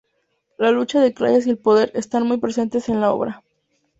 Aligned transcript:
La 0.57 0.71
lucha 0.71 0.99
de 0.99 1.13
clases 1.13 1.45
y 1.45 1.51
el 1.51 1.59
poder 1.59 1.91
están 1.93 2.25
muy 2.25 2.37
presentes 2.37 2.89
en 2.89 3.01
la 3.01 3.13
obra. 3.13 3.43